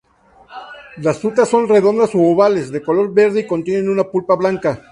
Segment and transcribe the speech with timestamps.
[0.97, 4.81] Las frutas son redondas u ovales, de color verde y contienen una pulpa blanca.